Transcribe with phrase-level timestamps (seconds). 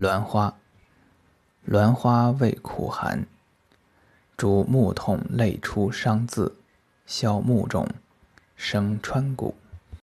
[0.00, 0.54] 栾花，
[1.66, 3.26] 栾花味苦寒，
[4.34, 6.56] 主木痛泪出伤字，
[7.04, 7.86] 消木肿，
[8.56, 9.54] 生川谷。